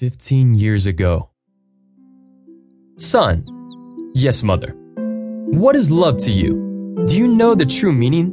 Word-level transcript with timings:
15 0.00 0.54
years 0.54 0.86
ago. 0.86 1.28
Son, 2.96 3.44
yes, 4.14 4.42
mother. 4.42 4.72
What 5.50 5.76
is 5.76 5.90
love 5.90 6.16
to 6.24 6.30
you? 6.30 6.54
Do 7.06 7.18
you 7.18 7.28
know 7.28 7.54
the 7.54 7.66
true 7.66 7.92
meaning? 7.92 8.32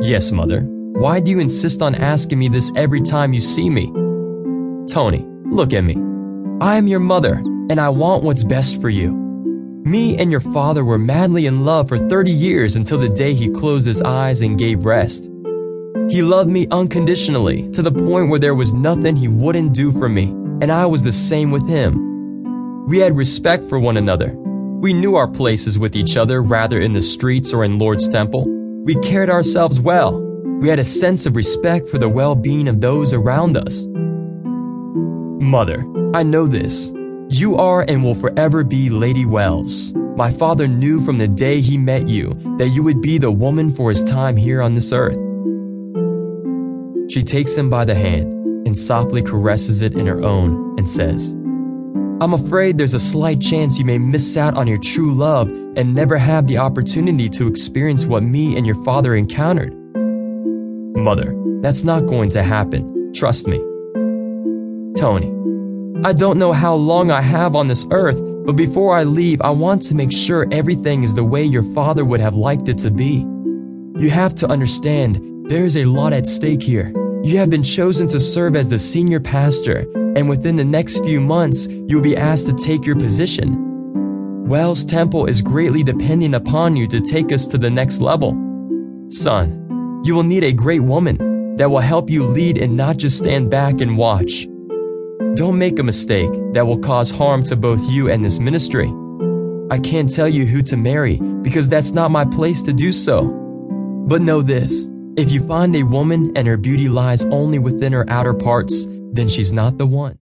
Yes, 0.00 0.32
mother. 0.32 0.62
Why 0.62 1.20
do 1.20 1.30
you 1.30 1.38
insist 1.38 1.82
on 1.82 1.94
asking 1.94 2.40
me 2.40 2.48
this 2.48 2.72
every 2.74 3.00
time 3.00 3.32
you 3.32 3.40
see 3.40 3.70
me? 3.70 3.92
Tony, 4.92 5.24
look 5.52 5.72
at 5.72 5.84
me. 5.84 5.94
I 6.60 6.74
am 6.74 6.88
your 6.88 6.98
mother, 6.98 7.34
and 7.70 7.78
I 7.78 7.90
want 7.90 8.24
what's 8.24 8.42
best 8.42 8.80
for 8.80 8.88
you. 8.88 9.14
Me 9.84 10.18
and 10.18 10.32
your 10.32 10.40
father 10.40 10.84
were 10.84 10.98
madly 10.98 11.46
in 11.46 11.64
love 11.64 11.86
for 11.86 12.08
30 12.08 12.32
years 12.32 12.74
until 12.74 12.98
the 12.98 13.08
day 13.08 13.34
he 13.34 13.48
closed 13.48 13.86
his 13.86 14.02
eyes 14.02 14.42
and 14.42 14.58
gave 14.58 14.84
rest. 14.84 15.30
He 16.10 16.22
loved 16.22 16.50
me 16.50 16.66
unconditionally 16.72 17.70
to 17.70 17.82
the 17.82 17.92
point 17.92 18.30
where 18.30 18.40
there 18.40 18.56
was 18.56 18.74
nothing 18.74 19.14
he 19.14 19.28
wouldn't 19.28 19.74
do 19.74 19.92
for 19.92 20.08
me, 20.08 20.34
and 20.60 20.72
I 20.72 20.86
was 20.86 21.02
the 21.02 21.12
same 21.12 21.50
with 21.50 21.68
him. 21.68 22.86
We 22.86 22.98
had 22.98 23.16
respect 23.16 23.64
for 23.64 23.78
one 23.78 23.96
another. 23.96 24.34
We 24.80 24.92
knew 24.92 25.14
our 25.14 25.28
places 25.28 25.78
with 25.78 25.94
each 25.94 26.16
other 26.16 26.42
rather 26.42 26.80
in 26.80 26.92
the 26.92 27.00
streets 27.00 27.52
or 27.52 27.64
in 27.64 27.78
Lord's 27.78 28.08
temple. 28.08 28.46
We 28.84 28.94
cared 28.96 29.30
ourselves 29.30 29.78
well. 29.78 30.20
We 30.60 30.68
had 30.68 30.78
a 30.78 30.84
sense 30.84 31.26
of 31.26 31.36
respect 31.36 31.88
for 31.88 31.98
the 31.98 32.08
well 32.08 32.34
being 32.34 32.66
of 32.66 32.80
those 32.80 33.12
around 33.12 33.56
us. 33.56 33.86
Mother, 35.40 35.84
I 36.14 36.22
know 36.22 36.46
this. 36.46 36.90
You 37.28 37.56
are 37.56 37.84
and 37.86 38.02
will 38.02 38.14
forever 38.14 38.64
be 38.64 38.88
Lady 38.88 39.26
Wells. 39.26 39.92
My 40.16 40.30
father 40.32 40.66
knew 40.66 41.04
from 41.04 41.18
the 41.18 41.28
day 41.28 41.60
he 41.60 41.76
met 41.76 42.08
you 42.08 42.34
that 42.58 42.70
you 42.70 42.82
would 42.82 43.00
be 43.00 43.18
the 43.18 43.30
woman 43.30 43.72
for 43.72 43.90
his 43.90 44.02
time 44.02 44.36
here 44.36 44.60
on 44.60 44.74
this 44.74 44.92
earth. 44.92 45.18
She 47.12 47.22
takes 47.22 47.54
him 47.54 47.70
by 47.70 47.84
the 47.84 47.94
hand 47.94 48.37
and 48.66 48.76
softly 48.76 49.22
caresses 49.22 49.82
it 49.82 49.94
in 49.94 50.06
her 50.06 50.22
own 50.22 50.78
and 50.78 50.88
says, 50.88 51.34
I'm 52.20 52.34
afraid 52.34 52.76
there's 52.76 52.94
a 52.94 53.00
slight 53.00 53.40
chance 53.40 53.78
you 53.78 53.84
may 53.84 53.98
miss 53.98 54.36
out 54.36 54.56
on 54.56 54.66
your 54.66 54.78
true 54.78 55.14
love 55.14 55.48
and 55.76 55.94
never 55.94 56.18
have 56.18 56.48
the 56.48 56.58
opportunity 56.58 57.28
to 57.28 57.46
experience 57.46 58.06
what 58.06 58.24
me 58.24 58.56
and 58.56 58.66
your 58.66 58.82
father 58.84 59.14
encountered. 59.14 59.72
Mother, 60.96 61.32
that's 61.62 61.84
not 61.84 62.06
going 62.06 62.28
to 62.30 62.42
happen. 62.42 63.12
Trust 63.14 63.46
me. 63.46 63.58
Tony, 64.96 65.32
I 66.04 66.12
don't 66.12 66.38
know 66.38 66.52
how 66.52 66.74
long 66.74 67.12
I 67.12 67.20
have 67.20 67.54
on 67.54 67.68
this 67.68 67.86
earth, 67.92 68.20
but 68.44 68.56
before 68.56 68.96
I 68.96 69.04
leave, 69.04 69.40
I 69.40 69.50
want 69.50 69.82
to 69.82 69.94
make 69.94 70.10
sure 70.10 70.48
everything 70.50 71.04
is 71.04 71.14
the 71.14 71.22
way 71.22 71.44
your 71.44 71.62
father 71.74 72.04
would 72.04 72.20
have 72.20 72.34
liked 72.34 72.68
it 72.68 72.78
to 72.78 72.90
be. 72.90 73.24
You 74.00 74.10
have 74.10 74.34
to 74.36 74.48
understand, 74.48 75.48
there 75.48 75.64
is 75.64 75.76
a 75.76 75.84
lot 75.84 76.12
at 76.12 76.26
stake 76.26 76.62
here. 76.62 76.92
You 77.24 77.36
have 77.38 77.50
been 77.50 77.64
chosen 77.64 78.06
to 78.08 78.20
serve 78.20 78.54
as 78.54 78.68
the 78.68 78.78
senior 78.78 79.18
pastor, 79.18 79.78
and 80.16 80.28
within 80.28 80.54
the 80.54 80.64
next 80.64 80.98
few 81.00 81.20
months, 81.20 81.66
you'll 81.66 82.00
be 82.00 82.16
asked 82.16 82.46
to 82.46 82.54
take 82.54 82.86
your 82.86 82.94
position. 82.94 84.46
Wells 84.48 84.84
Temple 84.84 85.26
is 85.26 85.42
greatly 85.42 85.82
depending 85.82 86.34
upon 86.34 86.76
you 86.76 86.86
to 86.86 87.00
take 87.00 87.32
us 87.32 87.46
to 87.46 87.58
the 87.58 87.70
next 87.70 88.00
level. 88.00 88.30
Son, 89.08 90.02
you 90.04 90.14
will 90.14 90.22
need 90.22 90.44
a 90.44 90.52
great 90.52 90.80
woman 90.80 91.56
that 91.56 91.70
will 91.70 91.80
help 91.80 92.08
you 92.08 92.24
lead 92.24 92.56
and 92.56 92.76
not 92.76 92.98
just 92.98 93.18
stand 93.18 93.50
back 93.50 93.80
and 93.80 93.98
watch. 93.98 94.46
Don't 95.34 95.58
make 95.58 95.78
a 95.78 95.84
mistake 95.84 96.30
that 96.52 96.66
will 96.66 96.78
cause 96.78 97.10
harm 97.10 97.42
to 97.44 97.56
both 97.56 97.82
you 97.90 98.08
and 98.08 98.24
this 98.24 98.38
ministry. 98.38 98.92
I 99.70 99.78
can't 99.80 100.12
tell 100.12 100.28
you 100.28 100.46
who 100.46 100.62
to 100.62 100.76
marry 100.76 101.16
because 101.42 101.68
that's 101.68 101.90
not 101.90 102.12
my 102.12 102.24
place 102.24 102.62
to 102.62 102.72
do 102.72 102.92
so. 102.92 103.26
But 104.06 104.22
know 104.22 104.40
this 104.40 104.88
if 105.18 105.32
you 105.32 105.44
find 105.48 105.74
a 105.74 105.82
woman 105.82 106.32
and 106.36 106.46
her 106.46 106.56
beauty 106.56 106.88
lies 106.88 107.24
only 107.24 107.58
within 107.58 107.92
her 107.92 108.08
outer 108.08 108.32
parts, 108.32 108.86
then 109.12 109.28
she's 109.28 109.52
not 109.52 109.76
the 109.76 109.86
one. 109.86 110.16